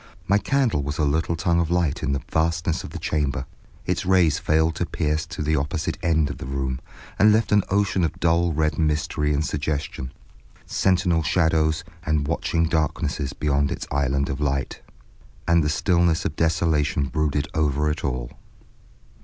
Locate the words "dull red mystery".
8.19-9.31